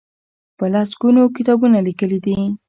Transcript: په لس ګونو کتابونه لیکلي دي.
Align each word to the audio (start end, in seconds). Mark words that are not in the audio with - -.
په 0.57 0.65
لس 0.73 0.89
ګونو 1.01 1.21
کتابونه 1.35 1.77
لیکلي 1.87 2.19
دي. 2.25 2.35